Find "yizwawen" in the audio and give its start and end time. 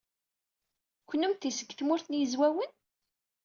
2.19-2.71